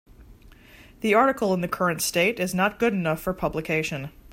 The 1.01 1.13
article 1.13 1.53
in 1.53 1.61
the 1.61 1.67
current 1.67 2.01
state 2.01 2.39
is 2.39 2.55
not 2.55 2.79
good 2.79 2.91
enough 2.91 3.21
for 3.21 3.33
publication. 3.35 4.09